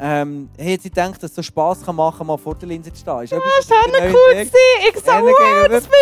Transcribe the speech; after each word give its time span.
ähm, 0.00 0.48
hey, 0.58 0.72
jetzt 0.72 0.84
gedacht, 0.84 1.22
dass 1.22 1.30
es 1.30 1.34
so 1.34 1.42
Spass 1.42 1.84
kann 1.84 1.96
machen 1.96 2.26
mal 2.26 2.36
vor 2.36 2.54
der 2.54 2.68
Linse 2.68 2.92
zu 2.92 3.00
stehen. 3.00 3.22
Ist 3.22 3.32
ah, 3.32 3.38
das 3.38 3.70
war 3.70 3.78
cool 4.02 4.34
gewesen. 4.34 4.52
Ich 4.88 4.96
so, 4.96 5.12
wow, 5.12 5.68
das 5.68 5.84
bin 5.84 5.92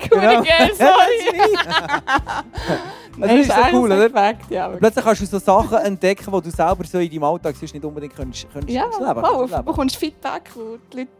ich. 0.00 0.10
Genau. 0.10 0.42
Geil, 0.42 0.72
sorry. 0.76 1.56
Das 3.18 3.32
ist 3.32 3.50
so 3.50 3.60
cool, 3.72 3.92
oder? 3.92 4.08
Perfekt, 4.10 4.50
ja, 4.50 4.68
Plötzlich 4.68 5.04
kannst 5.04 5.22
du 5.22 5.26
so 5.26 5.38
Sachen 5.38 5.78
entdecken, 5.78 6.30
die 6.30 6.42
du 6.42 6.50
selber 6.50 6.84
so 6.84 6.98
in 6.98 7.10
deinem 7.10 7.24
Alltag 7.24 7.56
sonst 7.56 7.72
nicht 7.72 7.84
unbedingt 7.84 8.14
könntest, 8.14 8.46
könntest 8.52 8.74
ja, 8.74 8.84
leben 8.84 9.22
kannst. 9.22 9.52
Ja, 9.52 9.58
du 9.58 9.64
bekommst 9.64 9.96
Feedback 9.96 10.50
und 10.54 10.80
die 10.92 10.98
Leute 10.98 11.10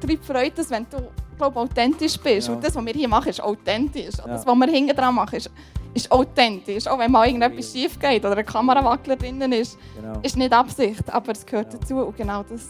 treibt 0.00 0.24
Freude, 0.24 0.70
wenn 0.70 0.86
du 0.90 0.96
glaub, 1.36 1.56
authentisch 1.56 2.18
bist. 2.18 2.48
Ja. 2.48 2.54
Und 2.54 2.64
das, 2.64 2.74
was 2.74 2.84
wir 2.84 2.92
hier 2.92 3.08
machen, 3.08 3.28
ist 3.28 3.42
authentisch. 3.42 4.16
Ja. 4.18 4.26
Das, 4.26 4.46
was 4.46 4.54
wir 4.54 4.66
hinten 4.66 4.96
dran 4.96 5.14
machen, 5.14 5.36
ist, 5.36 5.50
ist 5.92 6.10
authentisch. 6.10 6.86
Auch 6.86 6.98
wenn 6.98 7.10
mal 7.10 7.26
irgendetwas 7.26 7.72
schief 7.72 7.98
geht 7.98 8.24
oder 8.24 8.32
eine 8.32 8.44
Kamerawackler 8.44 9.16
drin 9.16 9.40
ist, 9.52 9.78
genau. 9.96 10.20
ist 10.22 10.36
nicht 10.36 10.52
Absicht, 10.52 11.12
aber 11.12 11.32
es 11.32 11.44
gehört 11.44 11.70
genau. 11.70 11.80
dazu. 11.80 11.96
Und 11.96 12.16
genau 12.16 12.42
das 12.42 12.68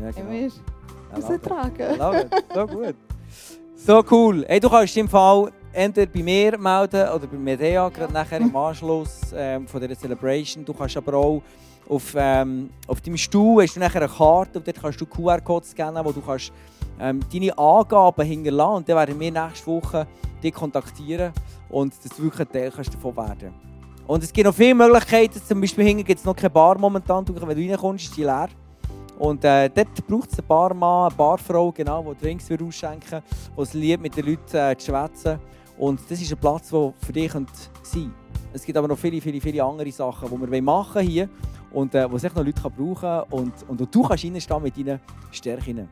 ja, 0.00 0.10
genau. 0.10 0.30
wir 0.30 0.50
austragen. 1.12 2.34
So 2.54 2.66
gut. 2.66 2.94
So 3.76 4.04
cool. 4.10 4.44
Hey, 4.46 4.60
du 4.60 4.70
kannst 4.70 4.96
im 4.96 5.08
Fall 5.08 5.50
entweder 5.72 6.10
bei 6.12 6.22
mir 6.22 6.56
melden 6.58 7.08
oder 7.08 7.26
bei 7.26 7.36
Medea, 7.36 7.88
gerade 7.88 8.12
nachher 8.12 8.40
im 8.40 8.54
Anschluss 8.54 9.32
ähm, 9.34 9.66
von 9.66 9.80
dieser 9.80 9.98
Celebration. 9.98 10.64
Du 10.64 10.72
kannst 10.72 10.96
aber 10.96 11.14
auch 11.14 11.42
auf, 11.92 12.14
ähm, 12.16 12.70
auf 12.86 13.00
deinem 13.02 13.18
Stuhl 13.18 13.62
hast 13.62 13.76
du 13.76 13.80
nachher 13.80 14.02
eine 14.02 14.08
Karte 14.10 14.58
und 14.58 14.66
dort 14.66 14.80
kannst 14.80 15.00
du 15.00 15.06
QR-Codes 15.06 15.72
scannen, 15.72 16.02
wo 16.02 16.10
du 16.10 16.22
kannst, 16.22 16.50
ähm, 16.98 17.20
deine 17.30 17.56
Angaben 17.56 18.26
hinterlassen 18.26 18.76
und 18.76 18.88
dann 18.88 18.96
werden 18.96 19.20
wir 19.20 19.30
nächste 19.30 19.66
Woche 19.66 20.06
dich 20.42 20.54
kontaktieren 20.54 21.32
und 21.68 21.92
dass 21.92 22.16
du 22.16 22.22
wirklich 22.22 22.48
ein 22.48 22.52
Teil 22.52 22.72
kannst 22.74 22.94
davon 22.94 23.16
werden 23.16 23.54
Und 24.06 24.24
es 24.24 24.32
gibt 24.32 24.46
noch 24.46 24.54
viele 24.54 24.74
Möglichkeiten, 24.74 25.40
zum 25.46 25.60
Beispiel 25.60 25.84
hinten 25.84 26.04
gibt 26.04 26.20
es 26.20 26.24
noch 26.24 26.34
keine 26.34 26.50
Bar 26.50 26.78
momentan, 26.78 27.26
wenn 27.28 27.56
du 27.56 27.70
reinkommst, 27.70 28.04
ist 28.04 28.16
die 28.16 28.22
leer. 28.22 28.48
Und 29.18 29.44
äh, 29.44 29.68
dort 29.68 30.06
braucht 30.06 30.32
es 30.32 30.38
ein 30.38 30.46
Barmann, 30.48 31.08
eine 31.08 31.14
Barfrau, 31.14 31.70
genau, 31.70 32.14
die 32.14 32.24
Drinks 32.24 32.50
ausschenken 32.50 33.22
die 33.56 33.60
es 33.60 33.74
liebt, 33.74 34.02
mit 34.02 34.16
den 34.16 34.26
Leuten 34.26 34.56
äh, 34.56 34.76
zu 34.76 34.86
schwätzen. 34.86 35.38
Und 35.78 36.00
das 36.08 36.20
ist 36.20 36.32
ein 36.32 36.38
Platz, 36.38 36.70
der 36.70 36.92
für 37.04 37.12
dich 37.12 37.30
sein 37.30 37.46
könnte. 37.46 38.10
Es 38.54 38.64
gibt 38.64 38.76
aber 38.76 38.88
noch 38.88 38.98
viele, 38.98 39.20
viele, 39.20 39.40
viele 39.40 39.62
andere 39.62 39.92
Sachen, 39.92 40.28
die 40.28 40.50
wir 40.50 40.62
machen 40.62 41.02
hier 41.06 41.28
und 41.72 41.94
äh, 41.94 42.10
wo 42.10 42.18
sich 42.18 42.34
noch 42.34 42.44
Leute 42.44 42.60
kann 42.60 42.72
brauchen 42.72 43.22
und, 43.30 43.52
und 43.68 43.80
du 43.80 44.02
kannst 44.02 44.24
reinstehen 44.24 44.62
mit 44.62 44.76
deinen 44.76 45.00
Stärken. 45.30 45.88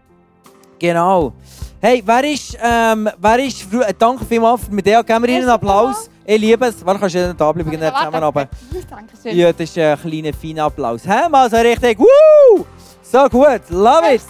Genau. 0.78 1.34
Hey, 1.80 2.02
wer 2.04 2.24
ist, 2.24 2.56
ähm, 2.62 3.08
wer 3.18 3.38
ist, 3.38 3.72
äh, 3.72 3.92
danke 3.98 4.24
vielmals 4.24 4.70
mit 4.70 4.86
der, 4.86 5.04
geben 5.04 5.22
wir 5.22 5.28
Ihnen 5.28 5.42
einen 5.42 5.50
Applaus. 5.50 6.08
Ich 6.24 6.40
liebe 6.40 6.66
es. 6.66 6.84
Wann 6.84 6.98
kannst 6.98 7.14
du 7.14 7.34
da 7.34 7.52
bleiben? 7.52 7.72
Ja, 7.72 7.94
zusammen 7.94 8.22
aber. 8.22 8.48
Dankeschön. 8.90 9.36
Ja, 9.36 9.52
das 9.52 9.68
ist 9.68 9.78
ein 9.78 9.98
kleiner, 9.98 10.32
feiner 10.32 10.64
Applaus. 10.64 11.06
Hä, 11.06 11.28
mal 11.28 11.50
so 11.50 11.56
richtig, 11.56 11.98
woo! 11.98 12.64
So 13.02 13.28
gut, 13.28 13.60
love 13.68 14.14
it! 14.14 14.22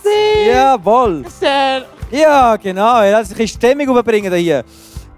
Jawohl! 0.53 1.25
Sehr. 1.29 1.85
Ja, 2.11 2.57
genau, 2.57 3.03
lass 3.03 3.33
uns 3.33 3.51
Stimmung 3.51 3.89
überbringen 3.89 4.33
hier. 4.35 4.65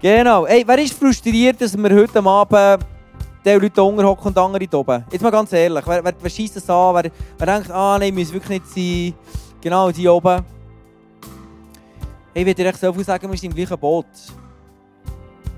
Genau. 0.01 0.45
Hey, 0.45 0.63
wer 0.67 0.79
ist 0.79 0.93
frustriert, 0.93 1.59
dass 1.61 1.75
wir 1.75 1.95
heute 1.95 2.23
Abend 2.23 2.85
die 3.45 3.51
Leute 3.51 3.83
unten 3.83 4.05
hocken 4.05 4.27
und 4.27 4.37
andere 4.37 4.67
oben? 4.77 5.03
Jetzt 5.11 5.21
mal 5.21 5.31
ganz 5.31 5.51
ehrlich, 5.53 5.85
wer, 5.85 6.03
wer, 6.03 6.13
wer 6.19 6.29
schießt 6.29 6.55
das 6.55 6.69
an? 6.69 6.95
Wer, 6.95 7.11
wer 7.37 7.45
denkt, 7.45 7.71
ah 7.71 7.97
nein, 7.99 8.13
muss 8.13 8.31
wirklich 8.31 8.61
nicht 8.61 8.67
sein? 8.67 9.13
Genau, 9.61 9.91
die 9.91 10.07
oben. 10.07 10.43
Ich 12.33 12.45
will 12.45 12.53
dir 12.53 12.67
echt 12.67 12.79
so 12.79 12.91
viel 12.91 13.03
sagen, 13.03 13.29
wir 13.29 13.37
sind 13.37 13.51
im 13.51 13.55
gleichen 13.55 13.79
Boot. 13.79 14.05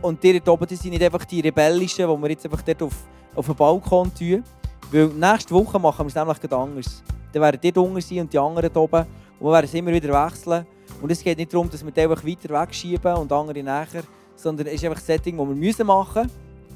Und 0.01 0.21
die 0.21 0.33
hier 0.33 0.47
oben, 0.47 0.67
das 0.67 0.79
sind 0.79 0.91
nicht 0.91 1.03
einfach 1.03 1.25
die 1.25 1.41
Rebellischen, 1.41 2.07
die 2.07 2.21
wir 2.21 2.29
jetzt 2.29 2.45
einfach 2.45 2.61
dort 2.61 2.83
auf, 2.83 2.93
auf 3.35 3.45
den 3.45 3.55
Balkon 3.55 4.13
tun. 4.13 4.43
Weil 4.91 5.07
nächste 5.07 5.53
Woche 5.53 5.79
machen 5.79 6.05
wir 6.05 6.07
es 6.07 6.15
nämlich 6.15 6.51
anders. 6.51 7.03
Dann 7.31 7.41
werden 7.41 7.59
die 7.61 7.79
unten 7.79 8.01
sein 8.01 8.19
und 8.19 8.33
die 8.33 8.37
anderen 8.37 8.69
hier 8.71 8.81
oben. 8.81 9.05
Und 9.39 9.47
wir 9.47 9.51
werden 9.53 9.65
es 9.65 9.73
immer 9.73 9.91
wieder 9.91 10.25
wechseln. 10.25 10.65
Und 11.01 11.11
es 11.11 11.23
geht 11.23 11.37
nicht 11.37 11.53
darum, 11.53 11.69
dass 11.69 11.83
wir 11.83 11.91
die 11.91 12.01
einfach 12.01 12.25
weiter 12.25 12.61
wegschieben 12.61 13.13
und 13.15 13.31
andere 13.31 13.63
nachher 13.63 14.03
sondern 14.35 14.67
es 14.67 14.75
ist 14.75 14.85
einfach 14.85 14.99
ein 14.99 15.05
Setting, 15.05 15.37
das 15.37 15.77
wir 15.77 15.85
machen 15.85 16.21
müssen. 16.21 16.31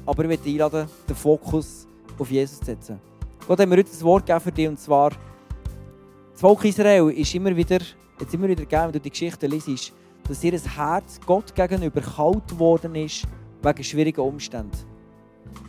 Aber 0.06 0.22
ich 0.22 0.28
möchte 0.28 0.48
einladen, 0.48 0.88
den 1.08 1.16
Fokus 1.16 1.86
auf 2.18 2.30
Jesus 2.30 2.58
zu 2.58 2.66
setzen. 2.66 3.00
Gott 3.46 3.58
hat 3.58 3.68
mir 3.68 3.76
heute 3.76 3.90
ein 3.90 4.02
Wort 4.02 4.26
gegeben 4.26 4.40
für 4.40 4.52
dich, 4.52 4.68
und 4.68 4.78
zwar, 4.78 5.10
das 5.10 6.40
Volk 6.40 6.64
Israel 6.64 7.10
ist 7.10 7.34
immer 7.34 7.54
wieder, 7.54 7.78
jetzt 8.18 8.34
immer 8.34 8.48
wieder 8.48 8.62
gegeben, 8.62 8.84
wenn 8.84 8.92
du 8.92 9.00
die 9.00 9.10
Geschichte 9.10 9.46
liest, 9.46 9.92
dass 10.26 10.44
ihr 10.44 10.52
Herz 10.52 11.20
Gott 11.26 11.54
gegenüber 11.54 12.00
kalt 12.00 12.48
geworden 12.48 12.94
ist, 12.94 13.26
wegen 13.62 13.84
schwierigen 13.84 14.20
Umständen. 14.20 14.76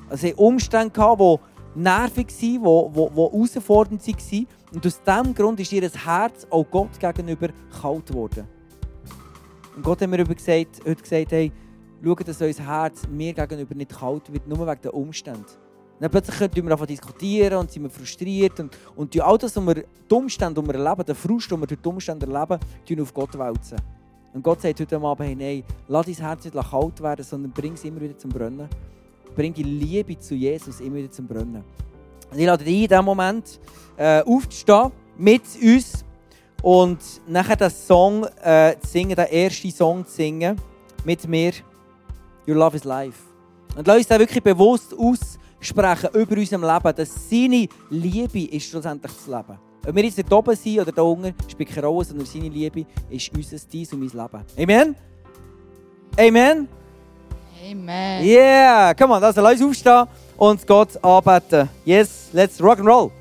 Also 0.09 0.27
sie 0.27 0.33
Umstände 0.33 0.91
die 0.93 1.79
nervig 1.79 2.27
waren, 2.27 2.93
die, 2.93 2.99
die, 2.99 3.15
die 3.15 3.21
herausfordernd 3.21 4.07
waren. 4.07 4.47
Und 4.73 4.85
aus 4.85 5.01
diesem 5.01 5.35
Grund 5.35 5.59
ist 5.59 5.71
ihr 5.73 5.89
Herz 5.89 6.47
auch 6.49 6.65
Gott 6.69 6.99
gegenüber 6.99 7.49
kalt 7.81 8.05
geworden. 8.05 8.47
Und 9.75 9.83
Gott 9.83 10.01
hat 10.01 10.09
mir 10.09 10.19
heute 10.19 10.35
gesagt, 10.35 11.31
hey, 11.31 11.51
schauen, 12.03 12.23
dass 12.25 12.41
unser 12.41 12.65
Herz 12.65 13.07
mir 13.07 13.33
gegenüber 13.33 13.75
nicht 13.75 13.97
kalt 13.97 14.31
wird, 14.31 14.47
nur 14.47 14.65
wegen 14.67 14.81
den 14.81 14.91
Umständen. 14.91 15.45
dann 15.99 16.09
plötzlich 16.09 16.37
können 16.37 16.67
wir 16.67 16.87
diskutieren 16.87 17.59
und 17.59 17.71
sind 17.71 17.83
wir 17.83 17.89
frustriert. 17.89 18.59
Und, 18.59 18.75
und 18.95 19.21
all 19.21 19.37
das, 19.37 19.55
was 19.55 19.65
wir, 19.65 19.75
die 19.75 20.13
Umstände, 20.13 20.61
die 20.61 20.67
wir 20.67 20.75
erleben, 20.75 21.05
den 21.05 21.15
Frust, 21.15 21.51
den 21.51 21.59
wir 21.59 21.67
durch 21.67 21.81
die 21.81 21.89
Umstände 21.89 22.25
erleben, 22.25 22.59
tun 22.87 23.01
auf 23.01 23.13
Gott 23.13 23.37
wälzen. 23.37 23.77
Und 24.33 24.43
Gott 24.43 24.61
sagt 24.61 24.79
heute 24.79 24.95
Abend, 24.97 25.27
hey, 25.27 25.35
nein, 25.35 25.63
lass 25.87 26.05
dein 26.05 26.15
Herz 26.15 26.45
nicht 26.45 26.55
kalt 26.55 27.01
werden, 27.03 27.23
sondern 27.23 27.51
bring 27.51 27.73
es 27.73 27.83
immer 27.83 27.99
wieder 28.01 28.17
zum 28.17 28.31
Brennen. 28.31 28.67
Bring 29.35 29.53
die 29.53 29.63
Liebe 29.63 30.17
zu 30.17 30.35
Jesus 30.35 30.79
immer 30.79 30.97
wieder 30.97 31.11
zum 31.11 31.27
Brennen. 31.27 31.63
Und 32.31 32.39
ich 32.39 32.45
lade 32.45 32.63
dich 32.63 32.83
in 32.83 32.87
diesem 32.87 33.05
Moment 33.05 33.59
äh, 33.97 34.21
aufzustehen, 34.21 34.91
mit 35.17 35.41
uns 35.61 36.05
und 36.61 36.99
nachher 37.27 37.57
den 37.57 37.69
Song 37.69 38.25
äh, 38.41 38.75
zu 38.79 38.87
singen, 38.87 39.15
den 39.15 39.25
ersten 39.25 39.71
Song 39.71 40.05
zu 40.05 40.13
singen, 40.13 40.55
mit 41.03 41.27
mir. 41.27 41.51
Your 42.51 42.57
love 42.57 42.75
is 42.75 42.83
life. 42.83 43.17
Und 43.77 43.87
lass 43.87 43.97
uns 43.99 44.07
das 44.07 44.19
wirklich 44.19 44.43
bewusst 44.43 44.93
aussprechen 44.93 46.09
über 46.13 46.35
unserem 46.35 46.63
Leben, 46.63 46.95
dass 46.95 47.29
seine 47.29 47.67
Liebe 47.89 48.53
ist 48.53 48.69
schlussendlich 48.69 49.13
das 49.13 49.27
Leben. 49.27 49.57
Ob 49.87 49.95
wir 49.95 50.03
jetzt 50.03 50.15
hier 50.15 50.31
oben 50.33 50.55
sind 50.55 50.79
oder 50.81 50.91
da 50.91 51.01
unten, 51.01 51.33
spielt 51.49 51.69
keine 51.69 51.87
Rolle, 51.87 52.03
sondern 52.03 52.25
seine 52.25 52.49
Liebe 52.49 52.85
ist 53.09 53.31
unser, 53.33 53.55
dein 53.71 53.87
und 53.93 53.99
mein 53.99 54.09
Leben. 54.09 54.45
Amen? 54.57 54.95
Amen? 56.19 56.67
Amen. 57.71 58.25
Yeah, 58.25 58.93
come 58.95 59.13
on, 59.13 59.23
also 59.23 59.39
lass 59.39 59.61
uns 59.61 59.69
aufstehen 59.69 60.07
und 60.35 60.67
Gott 60.67 61.01
anbeten. 61.01 61.69
Yes, 61.85 62.29
let's 62.33 62.61
rock 62.61 62.79
and 62.79 62.87
roll. 62.87 63.11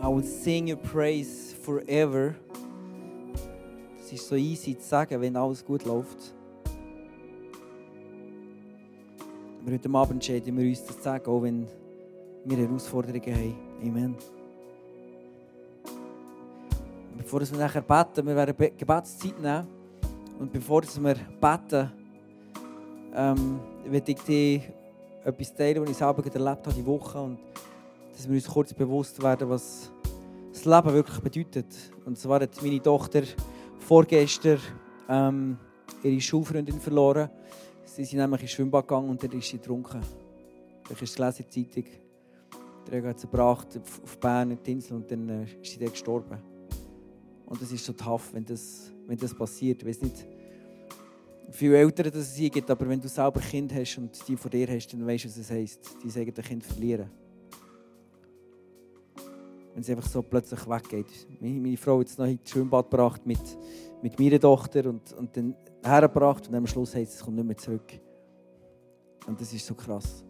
I 0.00 0.06
will 0.06 0.22
sing 0.22 0.68
your 0.68 0.76
praise 0.76 1.54
forever. 1.54 2.34
Es 4.00 4.12
ist 4.12 4.28
so 4.28 4.36
easy 4.36 4.78
zu 4.78 4.86
sagen, 4.86 5.20
wenn 5.20 5.36
alles 5.36 5.64
gut 5.64 5.84
läuft. 5.84 6.32
Aber 9.60 9.72
heute 9.72 9.88
Abend 9.90 10.12
entscheiden 10.12 10.56
wir 10.56 10.68
uns 10.68 10.84
das 10.84 10.96
zu 10.96 11.02
sagen, 11.02 11.28
auch 11.28 11.42
wenn 11.42 11.66
wir 12.44 12.56
Herausforderungen 12.56 13.34
haben. 13.34 13.54
Amen. 13.82 14.14
Bevor 17.18 17.40
wir 17.40 17.58
nachher 17.58 17.82
beten, 17.82 18.26
wir 18.26 18.36
werden 18.36 18.54
Be- 18.56 18.70
Gebetszeit 18.70 19.38
nehmen. 19.40 19.66
Und 20.38 20.52
bevor 20.52 20.82
wir 20.82 21.16
beten, 21.40 21.92
ähm, 23.14 23.58
will 23.84 24.02
ich 24.06 24.22
dir 24.22 24.60
etwas 25.24 25.54
teilen, 25.54 25.82
was 25.82 25.90
ich 25.90 25.96
selber 25.96 26.24
erlebt 26.24 26.66
habe 26.66 26.72
die 26.72 26.86
Woche. 26.86 27.20
Und 27.20 27.38
dass 28.18 28.28
wir 28.28 28.34
uns 28.34 28.48
kurz 28.48 28.74
bewusst 28.74 29.22
werden, 29.22 29.48
was 29.48 29.92
das 30.52 30.64
Leben 30.64 30.92
wirklich 30.92 31.20
bedeutet. 31.20 31.66
Und 32.04 32.18
zwar 32.18 32.40
hat 32.40 32.60
meine 32.60 32.82
Tochter 32.82 33.22
vorgestern 33.78 34.58
ähm, 35.08 35.56
ihre 36.02 36.20
Schulfreundin 36.20 36.80
verloren. 36.80 37.30
Sie 37.84 38.04
sind 38.04 38.18
nämlich 38.18 38.42
ins 38.42 38.50
Schwimmbad 38.50 38.88
gegangen 38.88 39.08
und 39.08 39.22
dann 39.22 39.30
ist 39.30 39.46
sie 39.46 39.58
getrunken. 39.58 40.00
Das 40.88 41.00
ist 41.00 41.14
gelesen 41.14 41.44
in 41.44 41.64
der 41.64 41.72
Zeitung. 41.72 41.92
Der 42.90 43.02
hat 43.04 43.20
sie 43.20 43.28
gebracht 43.28 43.80
auf 44.02 44.18
Bern, 44.18 44.50
in 44.50 44.58
die 44.64 44.72
Insel 44.72 44.96
und 44.96 45.08
dann 45.08 45.28
äh, 45.28 45.44
ist 45.44 45.70
sie 45.70 45.78
dort 45.78 45.92
gestorben. 45.92 46.38
Und 47.46 47.62
das 47.62 47.70
ist 47.70 47.84
so 47.84 47.92
tough, 47.92 48.34
wenn 48.34 48.44
das, 48.44 48.90
wenn 49.06 49.16
das 49.16 49.32
passiert. 49.32 49.82
Ich 49.82 49.88
weiß 49.88 50.02
nicht, 50.02 50.26
viele 51.52 51.78
Eltern 51.78 52.10
das 52.10 52.36
es 52.36 52.50
gibt, 52.50 52.68
aber 52.68 52.88
wenn 52.88 53.00
du 53.00 53.06
selber 53.06 53.38
Kind 53.38 53.72
hast 53.72 53.96
und 53.96 54.26
die 54.26 54.36
vor 54.36 54.50
dir 54.50 54.66
hast, 54.66 54.88
dann 54.92 55.06
weißt 55.06 55.22
du, 55.22 55.28
was 55.28 55.36
es 55.36 55.50
heisst. 55.52 55.88
Die 56.02 56.10
sagen, 56.10 56.34
ein 56.36 56.42
Kind 56.42 56.64
verlieren. 56.64 57.08
Wenn 59.78 59.82
es 59.82 59.90
einfach 59.90 60.10
so 60.10 60.22
plötzlich 60.22 60.68
weggeht. 60.68 61.06
Meine, 61.40 61.76
Frau 61.76 62.00
hat 62.00 62.08
es 62.08 62.18
noch 62.18 62.26
ins 62.26 62.50
Schwimmbad 62.50 62.90
gebracht 62.90 63.24
mit, 63.24 63.38
mit 64.02 64.18
meiner 64.18 64.40
Tochter 64.40 64.86
und, 64.86 65.12
und 65.12 65.36
dann 65.36 65.54
hergebracht 65.84 66.48
und 66.48 66.54
am 66.56 66.66
Schluss 66.66 66.96
heisst 66.96 67.12
es, 67.12 67.18
es 67.20 67.24
kommt 67.24 67.36
nicht 67.36 67.46
mehr 67.46 67.56
zurück. 67.56 68.00
Und 69.28 69.40
das 69.40 69.52
ist 69.52 69.64
so 69.64 69.76
krass. 69.76 70.24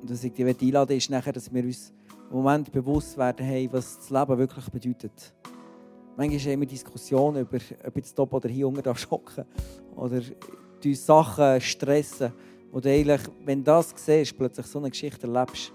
Und 0.00 0.10
was 0.10 0.24
ich 0.24 0.32
dich 0.32 0.44
einladen 0.44 0.96
ist 0.96 1.08
nachher, 1.08 1.34
dass 1.34 1.54
wir 1.54 1.62
uns 1.62 1.92
im 2.28 2.36
Moment 2.36 2.72
bewusst 2.72 3.16
werden, 3.16 3.46
hey, 3.46 3.68
was 3.70 3.98
das 3.98 4.10
Leben 4.10 4.38
wirklich 4.38 4.68
bedeutet. 4.70 5.32
Manchmal 6.16 6.52
haben 6.52 6.60
wir 6.62 6.66
Diskussionen 6.66 7.42
über, 7.42 7.58
ob 7.86 7.96
jetzt 7.96 8.12
top 8.12 8.34
oder 8.34 8.48
hier 8.48 8.66
unten 8.66 8.96
schocken 8.96 9.44
oder 9.94 10.20
die 10.82 10.96
Sachen 10.96 11.60
stressen. 11.60 12.32
Und 12.72 12.84
eigentlich, 12.88 13.20
wenn 13.44 13.60
du 13.60 13.66
das 13.66 13.94
siehst, 13.94 14.36
plötzlich 14.36 14.66
so 14.66 14.80
eine 14.80 14.90
Geschichte 14.90 15.28
erlebst, 15.28 15.72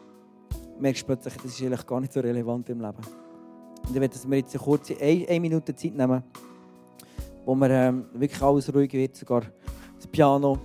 merkst 0.80 1.04
du 1.04 1.06
plötzlich, 1.08 1.36
das 1.36 1.46
ist 1.46 1.62
eigentlich 1.62 1.86
gar 1.86 2.00
nicht 2.00 2.14
so 2.14 2.20
relevant 2.20 2.70
im 2.70 2.82
Leben. 2.82 2.98
Und 3.88 3.96
ich 3.96 4.02
will, 4.02 4.08
dass 4.08 4.30
wir 4.30 4.38
jetzt 4.38 4.56
eine 4.56 4.64
kurze 4.64 4.98
eine, 5.00 5.40
Minute 5.40 5.76
Zeit 5.76 5.96
nehmen, 5.96 6.24
wo 7.46 7.56
wir 7.56 7.70
ähm, 7.70 8.06
wirklich 8.14 8.42
alles 8.42 8.74
ruhig 8.74 8.92
wird, 8.94 9.16
sogar 9.16 9.44
das 9.96 10.08
Piano. 10.08 10.58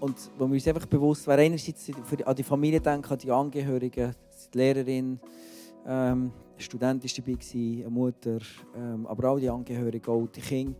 Und 0.00 0.16
wo 0.38 0.46
wir 0.46 0.54
uns 0.54 0.68
einfach 0.68 0.86
bewusst 0.86 1.26
werden, 1.26 1.46
einerseits 1.46 1.90
an 2.24 2.36
die 2.36 2.44
Familie 2.44 2.80
denken, 2.80 3.12
an 3.12 3.18
die 3.18 3.32
Angehörigen, 3.32 4.14
die 4.52 4.58
Lehrerin, 4.58 5.18
ähm, 5.86 6.30
Student 6.56 7.04
war 7.04 7.10
dabei, 7.16 7.38
eine 7.80 7.90
Mutter, 7.90 8.38
ähm, 8.76 9.06
aber 9.06 9.30
auch 9.30 9.38
die 9.38 9.48
Angehörigen, 9.48 10.10
auch 10.10 10.26
die 10.28 10.40
Kinder. 10.40 10.74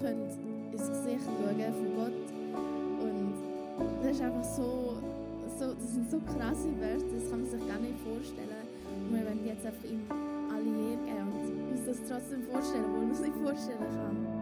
Können 0.00 0.28
ins 0.72 0.88
Gesicht 0.88 1.24
schauen 1.24 1.74
von 1.74 1.90
Gott. 1.96 2.18
Und 3.00 3.34
das 4.02 4.12
ist 4.12 4.22
einfach 4.22 4.44
so, 4.44 4.98
so, 5.58 5.74
das 5.74 5.92
sind 5.92 6.10
so 6.10 6.18
krasse 6.20 6.68
Wörter, 6.80 7.14
das 7.14 7.30
kann 7.30 7.42
man 7.42 7.50
sich 7.50 7.68
gar 7.68 7.78
nicht 7.78 7.98
vorstellen. 8.04 8.66
Und 8.86 9.14
wir 9.14 9.24
wollen 9.26 9.46
jetzt 9.46 9.66
einfach 9.66 9.84
ihm 9.84 10.02
alle 10.10 10.64
Ehre 10.64 11.02
geben 11.04 11.32
und 11.32 11.72
uns 11.72 11.86
das 11.86 11.98
trotzdem 12.08 12.42
vorstellen, 12.50 12.84
obwohl 12.86 13.06
man 13.06 13.12
es 13.12 13.20
nicht 13.20 13.36
vorstellen 13.36 13.88
kann. 13.94 14.37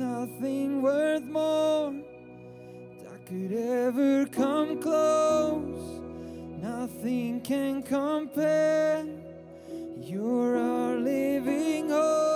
nothing 0.00 0.80
worth 0.80 1.24
more 1.24 1.92
that 3.02 3.26
could 3.26 3.52
ever 3.52 4.24
come 4.26 4.80
close. 4.80 6.00
Nothing 6.62 7.42
can 7.42 7.82
compare. 7.82 9.04
You're 10.00 10.56
our 10.56 10.96
living 10.96 11.90
hope. 11.90 12.30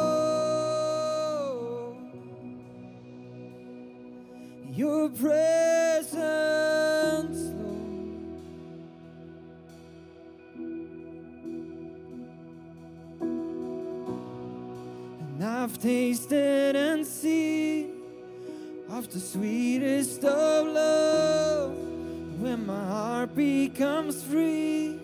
Your 4.70 5.09
presence, 5.09 6.12
Lord. 7.61 7.94
And 15.20 15.42
I've 15.42 15.79
tasted 15.79 16.63
the 19.08 19.20
sweetest 19.20 20.24
of 20.24 20.66
love. 20.66 21.72
When 22.38 22.66
my 22.66 22.84
heart 22.86 23.34
becomes 23.34 24.22
free 24.22 24.98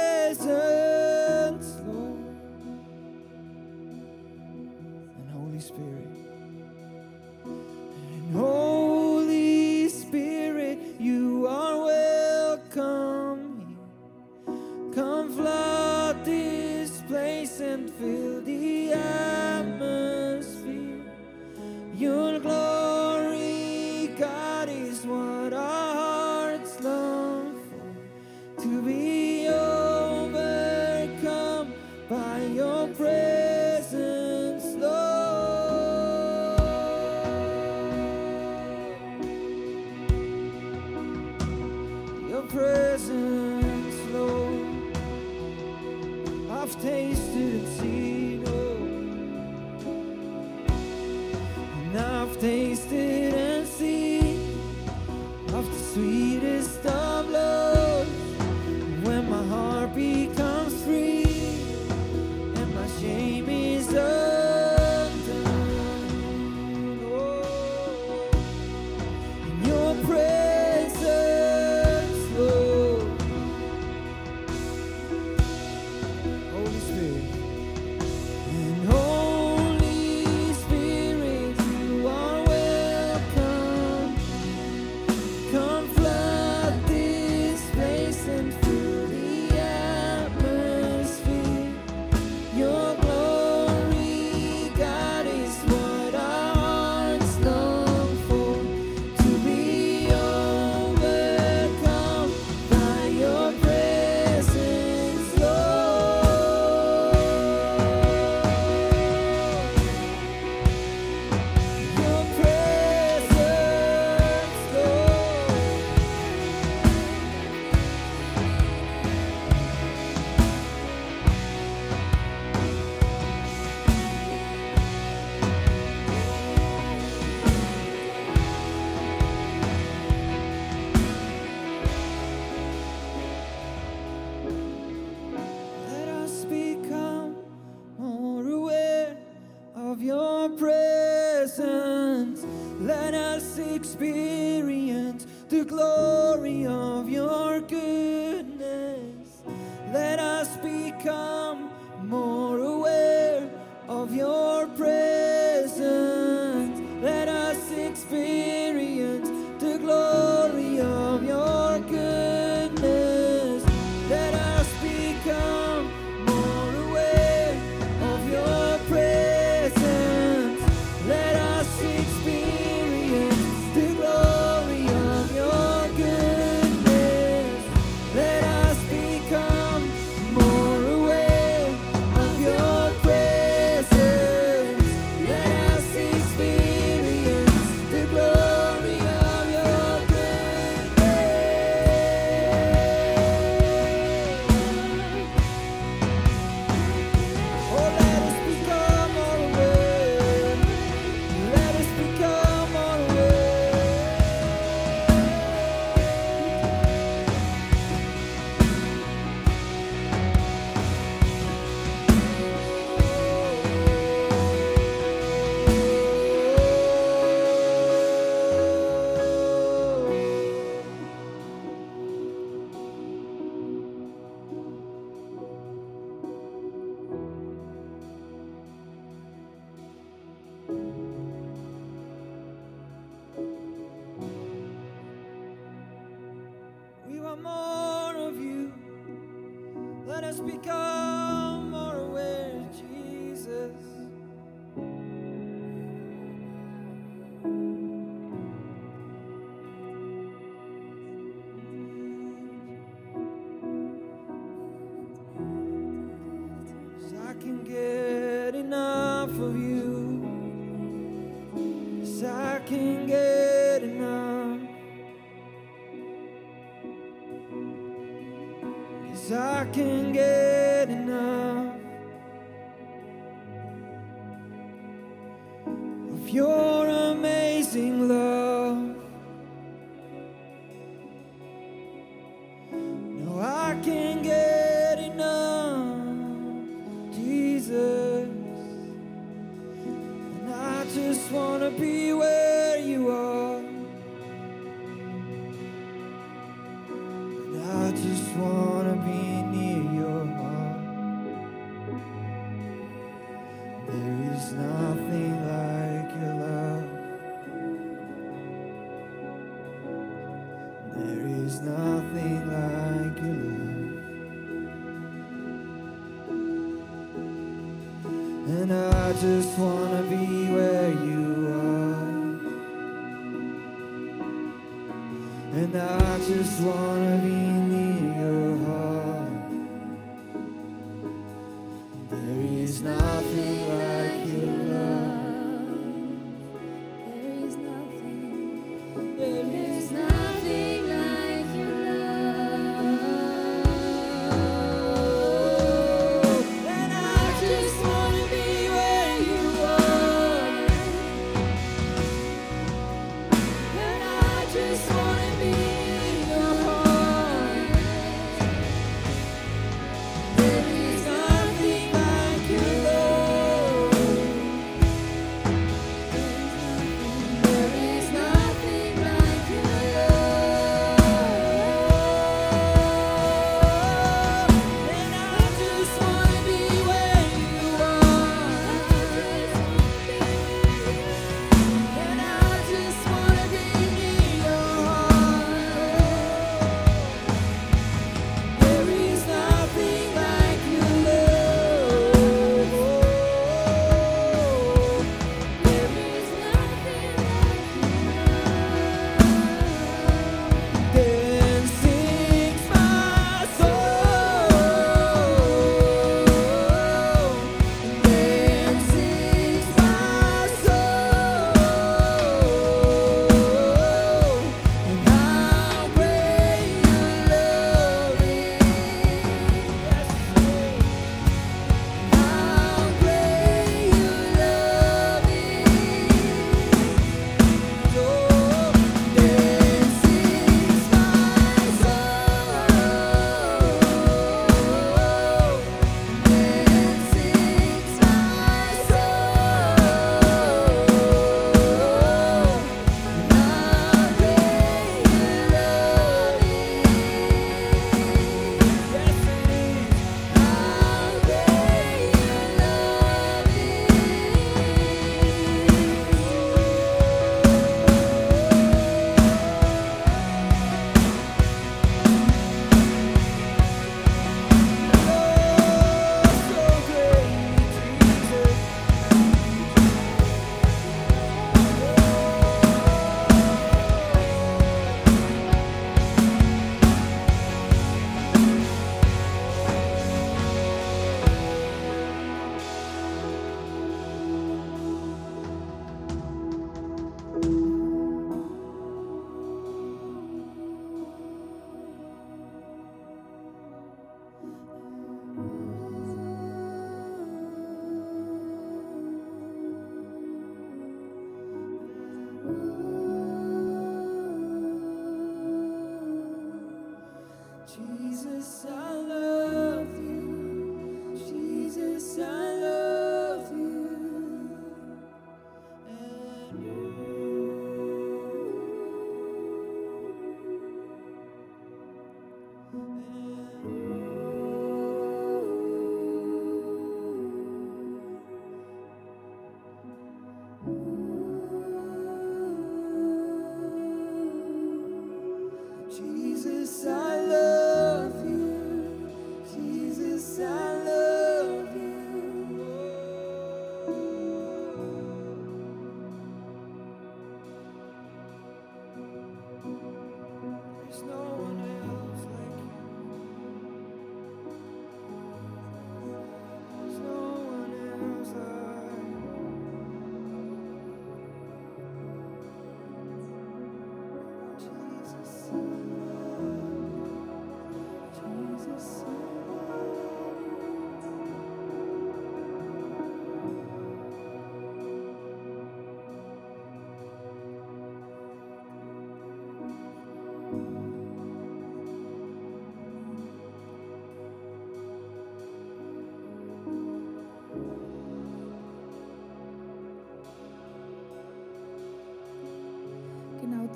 I 298.38 298.75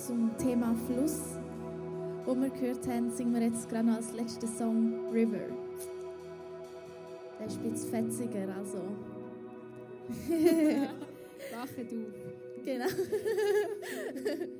zum 0.09 0.35
Thema 0.39 0.75
Fluss, 0.87 1.37
wo 2.25 2.33
wir 2.33 2.49
gehört 2.49 2.87
haben, 2.87 3.11
singen 3.11 3.35
wir 3.35 3.43
jetzt 3.43 3.69
gerade 3.69 3.85
noch 3.85 3.97
als 3.97 4.11
letzten 4.13 4.47
Song 4.47 5.07
River. 5.13 5.49
Der 7.39 7.45
ist 7.45 7.59
ein 7.59 7.71
bisschen 7.71 7.91
fetziger, 7.91 8.47
also. 8.57 8.81
Wache 11.53 11.85
du. 11.85 12.07
Genau. 12.65 12.87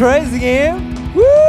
praising 0.00 0.40
Him. 0.40 0.79